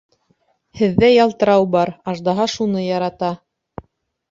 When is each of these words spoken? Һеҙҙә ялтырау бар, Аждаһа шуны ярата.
Һеҙҙә 0.79 1.09
ялтырау 1.11 1.67
бар, 1.77 1.93
Аждаһа 2.15 2.49
шуны 2.57 2.85
ярата. 2.89 3.33